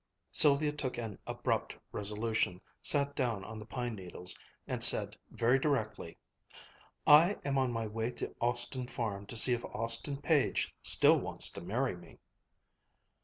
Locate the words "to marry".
11.51-11.95